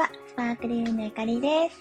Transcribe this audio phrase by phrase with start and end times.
[0.00, 1.76] は、スパークリームのゆかりです。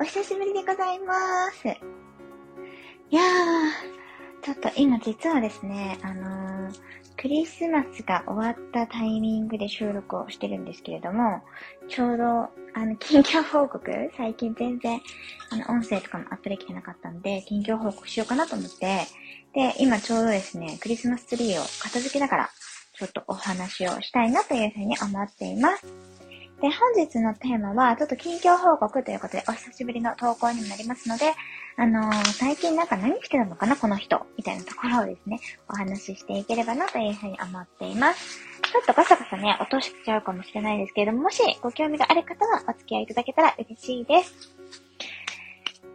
[0.00, 1.14] お久しぶりでございま
[1.52, 1.68] す。
[1.68, 6.72] いやー、ちょっと今実はですね、あのー、
[7.16, 11.42] クリスマスが終わったタイミングで収録をしてるんですけれども、
[11.88, 12.50] ちょうど、あ
[12.84, 15.00] の、近況報告最近全然、
[15.50, 19.06] あの、音声とかもアップできてなかったんで、近況報告しようかなと思って、
[19.54, 22.50] で、今ちょうどですね、クリスマスツリーを片付けながら、
[22.94, 25.86] ちょっとお話をしたいなというふうに思っています。
[26.62, 31.32] で、本日のテーマは、ちょっと近況報告ということで、お久しぶりの投稿にもなりますので、
[31.76, 38.38] あのー、最近なんか何してたのかな、この人、みたいなところをですね、お話ししていければなというふうに思っています。
[38.72, 44.32] ちょっとガサガサね、落としちゃうかもしれないですけれども、もしご興味がある方はお付き合いいただけたら嬉しいです。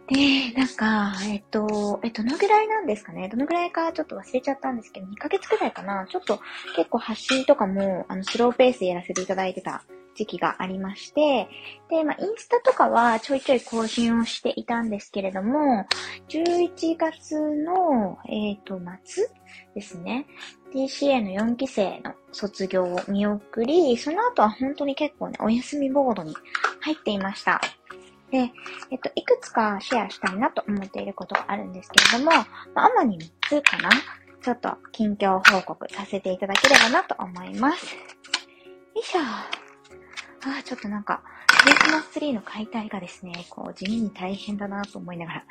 [0.08, 3.30] で、なんか、えっと、え、どのぐらいなんですかね？
[3.30, 6.06] どのぐらいかちょっと忘れちゃったんですけど、2ヶ月くらいかな？
[6.06, 6.40] ちょっと
[6.76, 9.82] 結構発信とかも、あの、スローペースでやらせていただいてた
[10.18, 11.48] 時期がありまして、
[11.88, 15.86] で、まあ、インスタとかはちょいちょい更新をしていたんですけれども、
[16.28, 19.28] 11月の、えっ、ー、と、末
[19.76, 20.26] ですね。
[20.74, 26.34] TCA の4期生の卒業を見送り、その後は本当に結構ね、お休みボードに
[26.80, 27.60] 入っていました。
[28.32, 28.50] で、
[28.90, 32.32] えっと、いくつかシェアしたいなと思っていることがあるんですけれども、
[32.74, 33.90] まあ、主に3つかな。
[34.42, 37.94] ちょっと近況報告させていただければなと思います。
[37.94, 38.00] よ
[38.96, 39.67] いしょ。
[40.44, 41.20] ああ、ちょっとなんか、
[41.62, 45.44] クリスマスツリーの解体がですね、こう、地味に大変だなと思いながら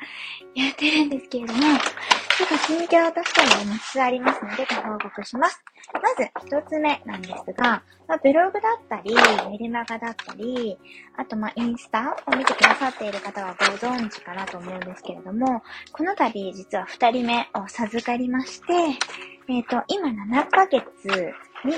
[0.54, 5.62] やってるんですけれども、ちょっと近況としても3つありますので、ご報告します。
[5.92, 9.14] まず、1つ目なんですが、まあ、ブログだったり、
[9.50, 10.78] メルマガだったり、
[11.16, 18.72] あと、まあ、インスタを見てくださっている方はご存知かなと思うんですけれども、この度、実は2人目を授かりまして、
[19.48, 20.82] えっ、ー、と、今7ヶ月
[21.64, 21.74] に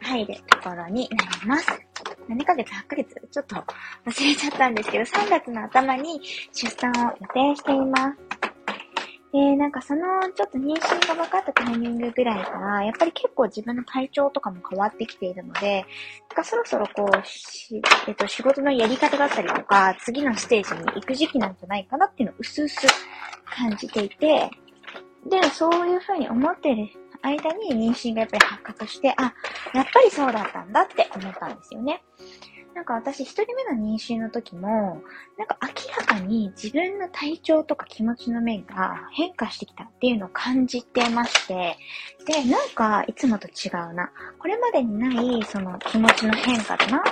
[0.00, 1.93] 入るところになります。
[2.28, 3.14] 7ヶ月、8ヶ月？
[3.30, 3.64] ちょっと忘
[4.06, 6.20] れちゃったんですけど、3月の頭に
[6.52, 8.44] 出産を予定しています。
[9.34, 10.02] で、なんかその、
[10.32, 15.84] ちょっと妊娠が分かったタイミングぐらいから、やっぱり結構自分の体調とかも変わってきているので、
[16.30, 22.86] なんかそろそろこう、し、えっと、仕事のやり方だったりとか、次のステージに行く時期なんじゃないかなっていうのをうすうす
[23.44, 24.48] 感じていて、
[25.28, 26.86] で、そういうふうに思ってる
[27.28, 29.34] 間に妊娠がやっぱり発覚して、あ、
[29.72, 32.02] やっぱりそうだったんだって思ったんですよね。
[32.74, 35.00] なんか私一人目の妊娠の時も、
[35.38, 41.76] なんか明らかに自分の体調とか気持ちの面が変化してきたっていうのを感じてまして、
[42.26, 44.10] で、なんかいつもと違うな。
[44.40, 45.08] これまでにな
[45.40, 47.02] いその気持ちの変化だなっ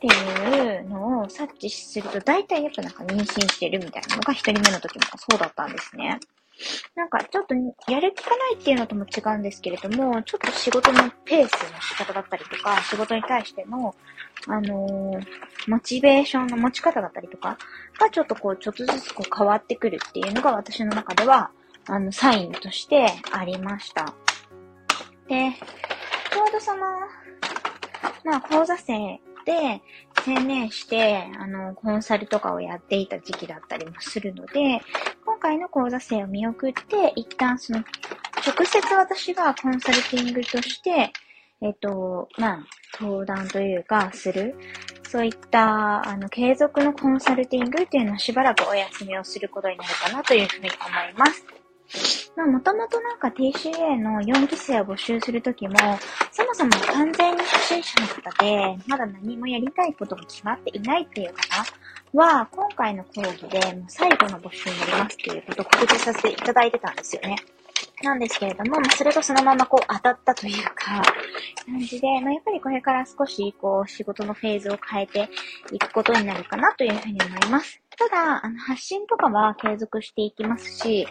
[0.00, 6.18] ていうのを察知すると、大体やっぱなんか妊娠してるみたいなのが一人目の時もそうだったんですね。
[6.94, 7.54] なんかちょっと
[7.90, 13.94] やる気がないっていうのとも違うんですけれども、ちょっと仕事のペースの仕方だったりとか、仕事に対しての、
[14.46, 15.26] あのー、
[15.66, 17.58] モチベーションの持ち方だったりとか、
[17.98, 21.50] がちょっとこう、ちょっとずつこう変わってくるっていうのが私の中では、
[21.86, 24.14] あの、サインとしてありました。
[25.28, 25.52] で、
[26.32, 26.82] ちょうどその、
[28.24, 29.82] まあ、講座生で、
[30.24, 34.80] 専念して、あの、コンサルとかをやっていた時期だったりもするので、
[35.26, 37.80] 今回の講座生を見送って、一旦その、
[38.46, 41.12] 直接私がコンサルティングとして、
[41.60, 42.66] えっ、と、まあ、
[43.00, 44.54] 登壇というか、する。
[45.08, 50.78] そういった、あの、継続のコンサルティングっていうのはしばらくお休みをすることになるかなというふうに思
[51.10, 51.63] います。
[52.36, 55.76] まあ、もともとなんか TCA の4期生を募集するときも、
[56.32, 61.64] そもそも完全に初心者の方で、まだ何もやりたいことが決まっていないっていう方
[62.14, 67.36] は、今回の講義でもう最後の募集になりますっていうことを告知させていただいてたんですよね。
[68.02, 71.02] なんですけれども、まあ、それがそのままこう当たったというか、
[71.66, 75.28] 感じで、まあ、やっぱりこれから少しこう仕事のフェーズを変えて
[75.72, 77.83] いくことになるかなというふうに思います。
[77.96, 81.06] ただ、あの、発信とかは継続していきますし、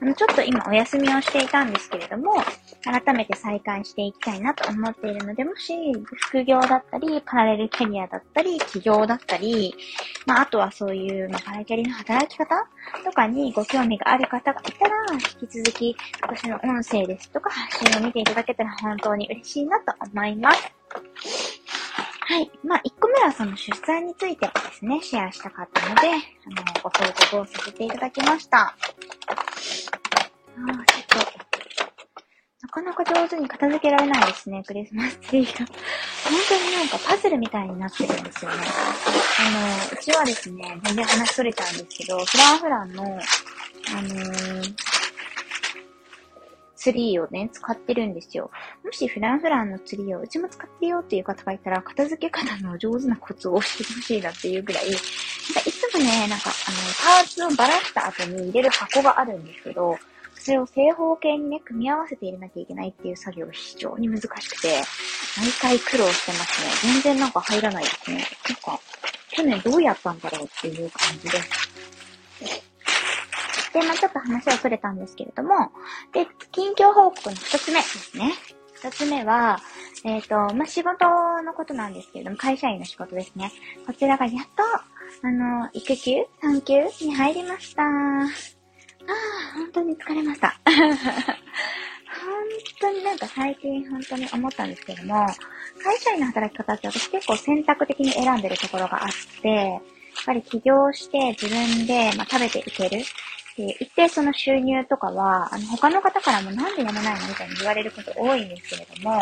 [0.00, 2.34] あの、ちょっと今お休みをしていたんですけれども、
[2.84, 5.74] 改めて再開していきたいなと思っているので、もし、
[6.14, 9.74] 副業だったり、パラレルキャリアだったり、起業だったり、
[10.26, 12.66] まあ、あとはそういう、まあ、パラキャリの働き方
[13.04, 20.72] とかにご興味がある方がいたら、引き続き、私の音声ですとか発信を見ていただけたら本当に嬉しいなと思います。
[22.28, 22.50] はい。
[22.62, 28.58] まあ、1個目はその出産についてですね、シェアしたかったので、あの、ご報告をさせていただきました。
[28.58, 28.74] ああ
[30.84, 31.38] ちょっと、
[32.60, 35.66] なかなか上手に片付けられないですね、クリスマスツリーが。
[36.28, 38.56] 本当になんかパズルみたいになってるんですよね。
[39.38, 44.57] あの、うちはですね、全然話それちゃうんですけど、フランフランの、あのー、
[46.88, 48.50] ツリーをね、使ってるんですよ。
[48.82, 55.00] もしフランフランのツリーをうちも使ってるよっていう方がいたら、片付け方の上手なコツを教えてほしいなっていうぐらい、なんか
[55.66, 59.98] いつもね、なんかあの、パーツをばらした後に入れる箱があるんですけど、
[60.34, 64.80] それを正方形にね、組み合わせて入れなきゃいけないっていう作業が非常に難しくて、
[65.36, 66.92] 毎回苦労してますね。
[66.94, 68.24] 全然なんか入らないですね。
[68.48, 68.80] なんか、
[69.30, 71.77] 去年どうやったんだろうっていう感じです。
[73.72, 75.70] で、まあちょっと話はそれたんですけれども、
[76.12, 78.32] で、近況報告の一つ目ですね。
[78.74, 79.58] 一つ目は、
[80.04, 81.06] えっ、ー、と、まあ仕事
[81.42, 83.50] のことなんですけれども、会社員の仕事ですね。
[83.86, 84.62] こちらがやっと、
[85.26, 86.74] あの、育休産休
[87.04, 87.82] に入りました。
[87.82, 90.60] ああ、本当に疲れました。
[90.68, 92.44] 本
[92.80, 95.26] 当になんか最近本当に思ったんですけども、
[95.82, 99.10] 会社員の働き方って私結構選択的に選んでるところがあっ
[99.42, 99.80] て、やっ
[100.26, 103.02] ぱり起業して自分で、まあ、食べていける。
[103.58, 109.20] で、一定その収入とかは、あの、他の方からもなんで辞めないのみたいに言われること多いんですけれども、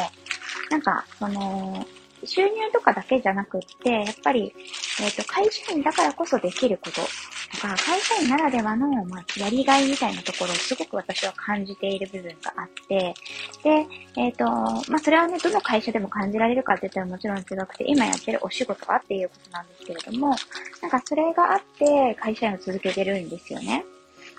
[0.71, 1.87] なんか、その、
[2.25, 4.53] 収入とかだけじゃなくって、やっぱり、
[5.01, 13.15] えっ、ー、と、会社員だからこそできることとか、会社員ならではの、まあ、やりがいみたいなところをすごく私は感じている部分があって、
[13.63, 13.87] で、
[14.17, 14.45] えっ、ー、と、
[14.91, 20.35] まあ、それはね、どの会社でも感じられるかって言ったらもちろん違くて、今やってるお仕事はっていうことなんですけれども、
[20.83, 23.85] なんかそれがあって会社員を続けてるんですよね。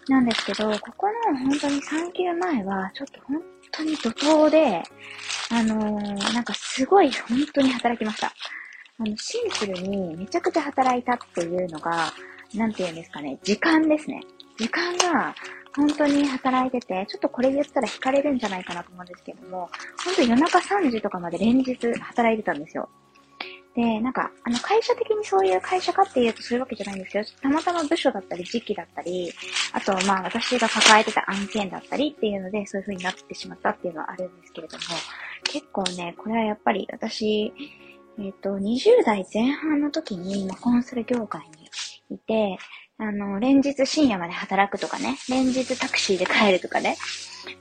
[0.10, 4.84] なんですけど、ここの本当に産休前は、ちょっと本当に怒涛で、
[5.50, 8.28] あのー、なんかすごい本当に働きました。
[8.28, 12.14] あの、シンプルにめちゃくちゃ働いたっていうのが、
[12.56, 14.22] なんて言うんですかね、時間ですね。
[14.58, 15.36] 時間が
[15.76, 19.70] 本当に働いてて、ちょっとこれ言ったら惹かれるんじゃないかなと思うんですけども、
[20.04, 22.90] 本当夜中3時とかまで連日働いてたんですよ。
[23.78, 27.30] で、なんか、あの、会社的にそういう会社かっていうとそういうわけじゃないんですけど。
[27.44, 29.32] たまたま部署だったり、時期だったり、
[29.72, 34.84] あと、まあ、私が抱えてた案件だったりっていうので、そういう風になってしまったっていうのはあるんですけれども、
[35.44, 37.54] 結構ね、これはやっぱり私、
[38.18, 41.42] えっ、ー、と、20代前半の時に、まあ、コンサル業界
[42.10, 42.58] にいて、
[43.00, 46.98] あの、連日深夜まで働くとかね、連日タクシーで帰るとかね、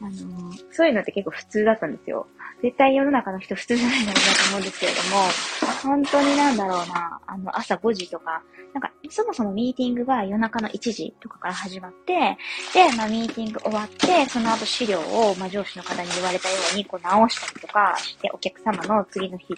[0.01, 2.27] あのそういうのって結構普通だったんですよ。
[2.63, 8.43] 絶対世の中の人普通じゃないんだろうなと思うんですけれども、本当になんだろうな、あの、朝5時とか、
[8.73, 12.39] なんか、そもそもミーティングが夜中の1時とかから始まって、
[12.73, 19.55] で、まあ、ミーティング終わって、その後資料を、まあ、上司の方に言われたように、こう直したりとかして、お客様の次の日、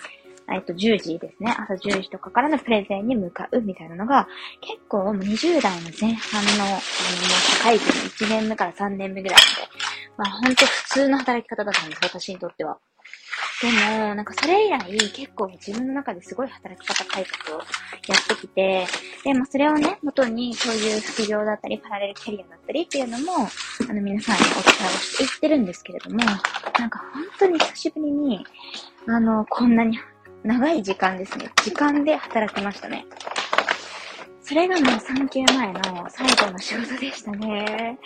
[0.51, 1.55] えっと、10時ですね。
[1.59, 4.27] 朝10時とかからのプレゼンに向かうみたいなのが、
[4.61, 9.69] 結構20代の前半の、あの、社会人の1年目から3年目ぐらいまで、
[10.17, 12.79] まあ、ほんと普通の働き方だったんです、私にとっては。
[13.61, 17.67] でも、なんかそれ以来結構自分の中ですごい働き方改革をや
[18.15, 18.87] ってきて、
[19.25, 23.49] で、まあそれをね、元にそういう副業だったり、パラレルキャリアだったりっていうのも、
[23.91, 26.19] あの皆さんにお伝えをしていってるんですけれども、
[26.79, 28.47] なんか本当に久しぶりに、
[29.09, 29.99] あの、こんなに
[30.43, 31.51] 長い時間ですね。
[31.63, 33.07] 時間で働きましたね。
[34.49, 37.99] それがもう産休前の最後の仕事でしたね。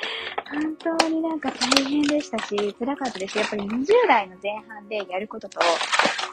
[0.50, 3.38] 本当になんか大変でしたし、辛かったです。
[3.38, 5.64] やっぱり20代の前半でやることと、こ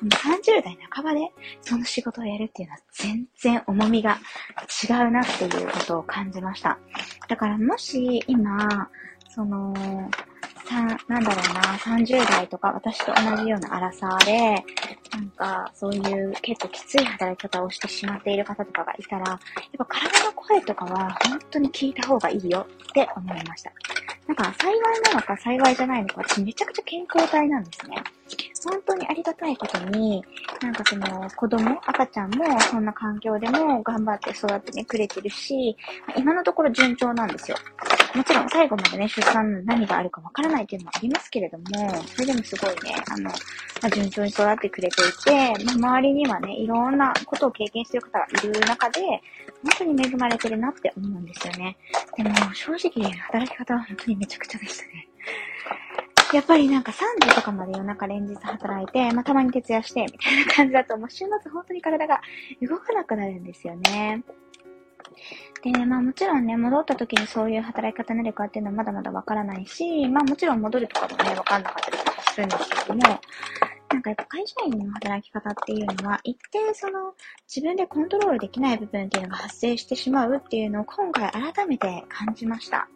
[0.03, 1.31] の30代半ばで
[1.61, 4.17] その仕事をやるっていうのは全然重みが
[4.83, 6.79] 違うなっていうことを感じました。
[7.27, 8.89] だからもし今、
[9.29, 9.75] その、
[10.65, 14.63] さ、なんだろうな、30代とか私と同じような荒さで、
[15.11, 19.39] なんか、そういう結構きつい働き方をしてしまっている方とかがいたら、やっ
[19.77, 23.71] ぱ体の声とかは本当に聞いた方がいいよって思いました。
[24.27, 27.95] なんか、幸いなのか幸いじゃないのか、私めちゃくちゃ健康体なんですね。
[28.63, 30.23] 本当にありがたいことに、
[30.61, 35.75] なんかその子供、赤ちゃんもそんな環境でも頑張って育ってねくれてるし、
[36.17, 37.57] 今のところ順調なんですよ。
[38.15, 41.65] もちろん最後までね、出産何があるかわからないっていうのもありますけれども、
[42.15, 43.35] それでもすごいね、あの、ま
[43.83, 49.21] あ、順調に育ってくれていて、まあ、周りにはね、いろんなことを経験してる方がいる中で、本
[49.77, 51.77] 当に恵まれてるなって思うんですよね。
[52.17, 55.07] でも、正直、働き方は本当にめちゃくちゃでしたね。
[56.33, 62.21] やっぱりなんか3時とかまで夜中連日働いて、まあ、たまに徹夜して、みたいな感じだと、もう週末本当に体が
[62.61, 64.23] 動かなくなるんですよね。
[65.63, 73.01] で、まあもちろんね、戻った時にそういう働き方になるかっていうのはまだまだわからないし、まあもちろん戻るとかもね、わかんなかったりとかするんですけども、
[73.91, 77.13] なんかやっぱ会社員の働き方っていうのは、一定その
[77.47, 82.87] 自分でコントロールできない部分っていうのが発生してしまうっていうのを今回改めて感じました。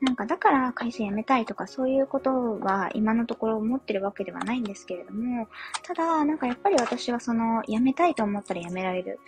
[0.00, 5.48] なんかだから会社辞めたいとかそういうことは今のところ思ってるわけではないんですけれども、
[5.82, 9.20] ただなんかやっぱり私はその辞めたいと思ったら辞められる。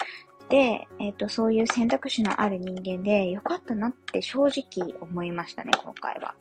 [0.48, 6.34] で、えっ、ー、と、そういう選択肢のある人間でよかったなって正直思いましたね、今回は。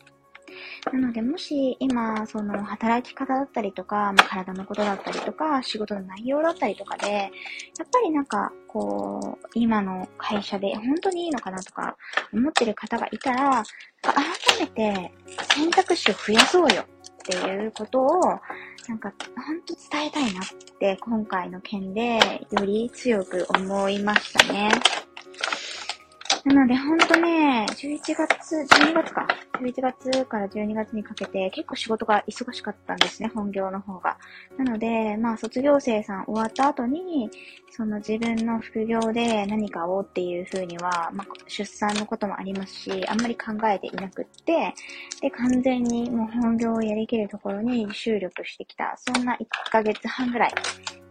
[0.91, 7.29] なので、もし今、その働き方だったりとか、まあ、体のことだったりとか、仕事の内容だったりとかで、やっ
[7.91, 11.97] ぱりなんか、こう、今の会社で本当にいいのかなとか
[12.33, 13.63] 思ってる方がいたら、
[14.01, 14.15] 改
[14.59, 15.11] めて
[15.53, 16.85] 選択肢を増やそうよっ
[17.25, 18.21] ていうことを、
[18.87, 19.13] なんか、
[19.45, 20.47] ほんと伝えたいなっ
[20.79, 22.17] て、今回の件で
[22.51, 24.69] より強く思いましたね。
[26.47, 29.27] なので、ほんとね、11月、12月か。
[29.59, 34.17] 11月から12月にかけて結構仕事が忙しかったんですね、本業の方が。
[34.57, 37.29] なので、まあ卒業生さん終わった後に、
[37.69, 44.73] その自分の副業で何かをっていう風には、まあ出産のこともありますし、あんまり考えていなくって、
[45.21, 50.51] で、完全にもう本業をやりきるところに注力してきた、そんな1ヶ月半ぐらい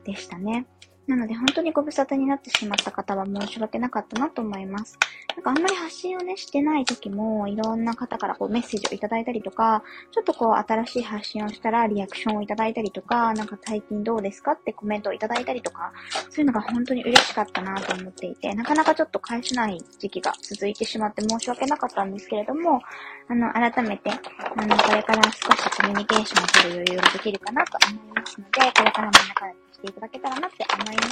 [0.03, 0.65] でしたね。
[1.07, 4.99] なので本当にご無沙汰になってしまった方は申し訳なかったなと思います。
[5.37, 14.53] なんかあんまり発信をね、してない時も、いろんな方からこうメッセージをいただいたりとか、ちょっとこう新しい発信をしたらリアクションをいただいたりとか、なんか最近どうですか？
[14.53, 15.93] ってコメントをいただいたりとか、
[16.31, 22.81] そういうのが本当に嬉しかったなと思っていて、なかなかちょっと返せない時期が続いてしまって申し訳なかったんですけれども、
[23.29, 31.09] あの、改めて、あの、これから少しコミュニケーションを取る余裕ができるかなと思いますので、これからも仲良くしていただけたらなって思います。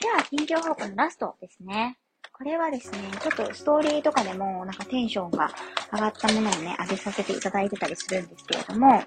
[0.00, 1.98] では、近況報告のラストですね。
[2.32, 5.50] これはですね、ちょっとストーリーとかでもなんかテンションが
[5.92, 9.02] 上がったものをね、上げさせていただいてたりするんですけれども、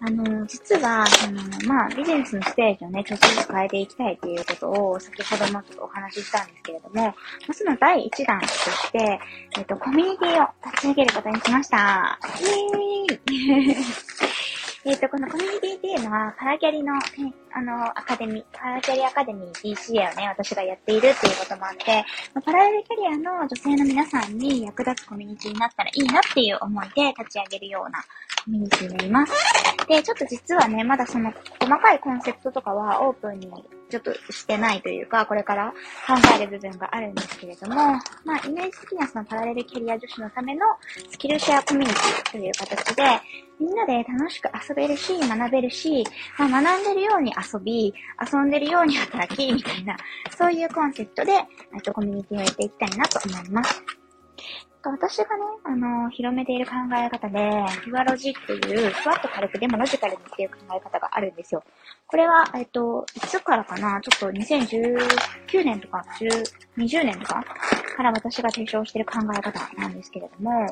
[0.00, 7.08] あの、実は、あの、まあ、ビジネスのステージをね、ちょっとずつ変えていきたいっていうことを、先ほどもちょっとお話ししたんですけれども、ま
[7.50, 9.20] あ、その第一弾として、
[9.58, 12.18] えっと、コミュニティを立ち上げることにしました。
[12.40, 14.07] イェーイ
[14.84, 17.00] えっ、ー、と、このコミュニティっていうのは、パラキャリの、ね
[17.52, 22.04] あの、アカデミー、パラキャリアカデミー DCA をね、私がやっているっていうこともあって、
[22.44, 27.98] パラレルキャリアの女性の皆さんに役立つコミュニティになったらいいなっていう思いで立ち上げるような
[28.44, 29.32] コミュニティになります。
[29.88, 33.50] で、ちょっと実はね、まだその細かいコンセプトとかはオープンに
[33.90, 35.72] ちょっとしてないというか、これから
[36.06, 40.66] 考える部分があるんですけれども、まあ、イメージ的にはそのパラレルキャリア女子のための
[41.10, 46.04] スキルシェアコミュニティという形で、みんなで楽しく遊べるし、学べるし、
[46.38, 47.92] まあ、学んでるように遊び、
[48.32, 49.96] 遊んでるように働き、みたいな、
[50.36, 53.82] そういうコンセプトで、えっと、コミュニティをやっていきたいなと思います。
[54.84, 55.28] 私がね、
[55.64, 61.62] あの、広めている考え方で、フワロジっていう、ふわっと軽くでもロジカルにっていう考え方があるんですよ。
[62.06, 66.04] これは、えっと、いつからかなちょっと2019年とか、
[66.76, 67.44] 20年とか
[67.96, 70.66] から私が提唱している考え方なんですけれども、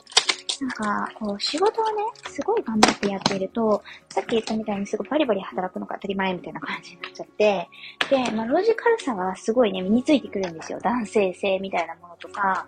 [0.61, 7.69] なんか、こう、仕事をね、すごい頑張ってやっていると、さっき言ったみたいにすごいバリバリ働くのが当たり前みたいな感じになっちゃって、
[8.11, 10.79] で、まあ、ロジカルさがすごいね、身についてくるんですよ。
[10.81, 12.67] 男性性みたいなものとか、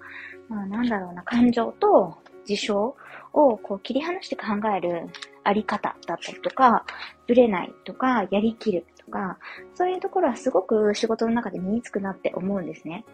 [0.49, 2.97] まあ、なんだろうな、感情と事象
[3.33, 5.07] をこう切り離して考える
[5.45, 6.85] あり方だったりとか、
[7.27, 9.39] ぶれないとか、やりきるとか、
[9.75, 13.05] そういうところはすごく仕事の中で身につくなって思うんですね。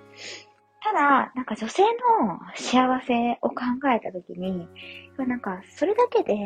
[0.85, 3.55] ただ、なんか女性の幸せを考
[3.97, 4.69] えたときに、
[5.17, 6.37] なんかそれだけで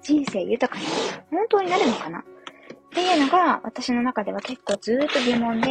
[0.00, 0.86] 人生豊かに
[1.30, 2.20] 本当になるのかな？
[2.20, 2.22] っ
[2.92, 5.70] ていうのが私の中では結構ずーっと疑問で、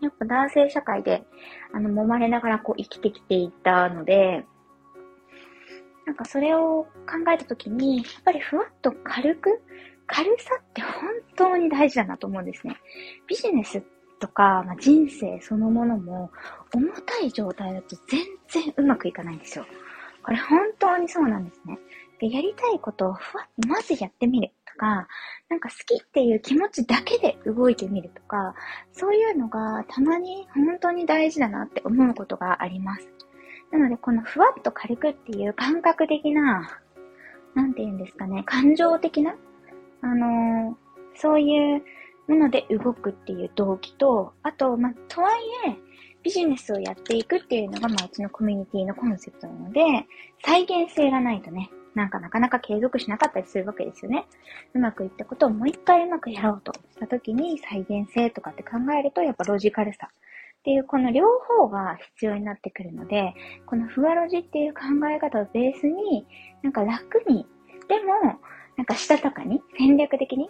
[0.00, 1.24] やっぱ男性社会で、
[1.72, 4.44] あの、揉まれながらこう生きてきていたので、
[6.06, 9.60] なんかそれを考えたときに、やっぱりふわっと軽く、
[10.06, 12.76] 軽さって本当に大事だなと思うんですね。
[13.26, 13.82] ビジネスっ
[14.20, 16.30] とか、まあ、人生そのものも
[16.72, 19.66] 重たい状態だと全然うまくいかないんですよ。
[20.22, 21.78] これ本当にそうなんですね。
[22.18, 25.06] で、やりたいことをふわっとまずやってみるとか、
[25.48, 28.54] なんか好きっていう気持ちだけで動いてみるとか、
[28.92, 33.08] そういうのがたまに本当に大事だなって思うことがあります。
[33.70, 36.80] なので、このふわっと軽くっていう感覚的な、
[37.54, 39.34] なんて言うんですかね、感情的な、
[40.00, 40.74] あのー、
[41.16, 41.82] そういう
[42.26, 45.76] もので動くっていう動機と、あと、まあ、とはいえ、
[46.22, 49.80] ビジネスをやっていくっていうのが、まあ、うちのコミュニティのコンセプトなので、
[50.44, 54.26] 再現性がないとね、なんかなかなか継続しなかったりするわけですよね。
[54.74, 63.34] うまくいったことをもう一回うまくやろうとした時に再現性とかって考えると、やっぱロジカルさっていうこの両方が必要になってくるので、
[63.66, 66.26] このふわロジっていう考え方をベースに、
[66.62, 67.46] なんか楽に、
[67.86, 68.40] でも、
[68.76, 70.48] なんかしたたかに、戦略的に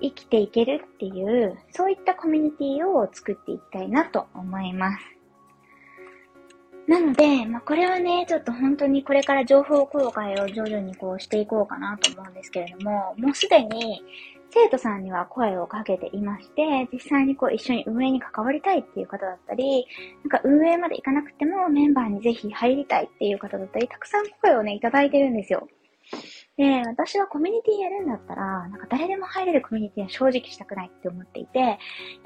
[0.00, 5.04] 生きていけるっていう、そういったコミュニティを作っていきたいなと思います。
[6.86, 14.02] なので、まあ、これはね、ちょっと本当にこれから情報公開を徐々にこうしていこうかなと思うんですけれども、もうすでに
[14.50, 19.86] 生徒さんには声をかけていまして、実際にこう一緒に運営に関わりたいっていう方だったり、
[20.24, 25.66] なんか運営まで行かなくてもメンバーにぜひ入りたいっていう方だったり、たくさん声をね、いただいてるんですよ。
[26.56, 31.66] で、私はコミュニティやるんだったら、なんか誰でも入れるコミュニティは正直したくないって思っていて、や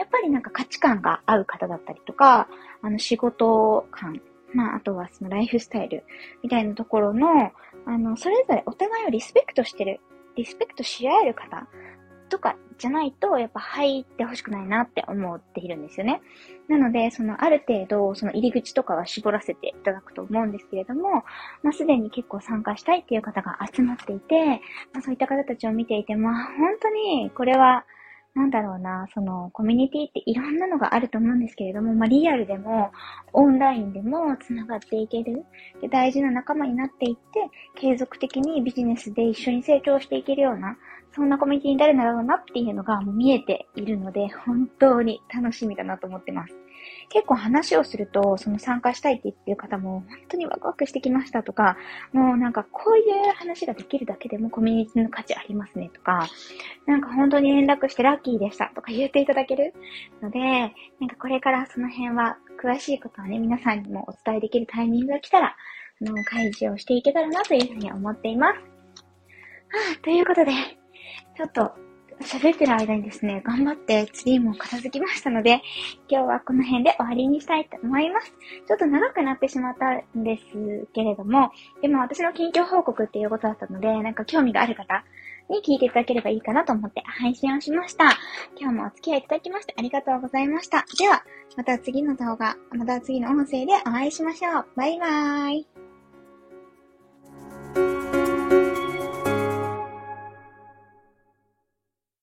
[0.05, 2.47] っぱりなんか価値観が合う方だったりとか、
[2.83, 4.21] あの仕事感、
[4.53, 6.05] まあ、あとはそのライフスタイル
[6.43, 7.27] みたいなところの、
[7.87, 10.01] あの、それぞれお互いをリスペクトしてる、
[10.37, 11.67] リスペクトし合える方
[12.29, 16.21] とかじゃないと、やっぱ入ってほしくないなって思っているんですよね。
[16.69, 21.25] なので、そのある程度、その入り口とかは絞らせていただくと思うんですけれども、
[21.63, 24.61] まあ、すでに結構参加したいっていう方が集まっていて、
[24.93, 27.85] まあ、そういった方たちを見ていて、まあ、本当に、これは、
[28.39, 32.93] なんだろうな、その、コミュニティっていろんなのがあると思うんですけれども、まあ、リアルでも、
[33.33, 35.45] オンラインでも繋がっていける。
[35.81, 40.77] で、大事な仲間になっていって、継続的にビジネスで一緒に成長していけるような、
[41.17, 46.55] そんなコミュニティになるだろうなっていうのが見えているので、本当に楽しみだなと思ってます。
[47.11, 51.77] 結構話をすると、その参加したいって言ってる方も、本当にワクワクしてきましたとか、
[52.13, 56.29] もうなんかこういう話ができるだけでもコミュニティの価値ありますねとか、
[56.87, 59.75] なんか本当に連絡してラッキーでしたとか 言っていただける
[60.21, 65.57] ので、なんかこれからその辺は詳しいことはね、皆さんにもお伝えできるタイミングが来たら、
[66.01, 68.59] あの、開示をしていけたらなというふうに思っています。
[68.59, 68.63] は
[69.99, 70.53] あ、ということで、
[71.37, 71.73] ちょっと
[72.21, 75.63] 喋ってる間にですね、頑張ってツリーも片付きましたので、
[76.09, 78.33] 今日はこの辺で終わりにしたいと思います。
[78.67, 85.05] ちょっと長くなってしまったんですけれども、でも私の近況報告っていうことだったので、なんか興味がある方
[85.49, 88.05] に聞いていただければいいかなと思って配信をしました。
[88.59, 90.85] 今日もお付き合いいただきましてありがとうございました。
[90.99, 91.23] では、
[91.57, 94.67] また次の動画、また次の音声でお会いしましょう。
[94.77, 95.88] バイバーイ。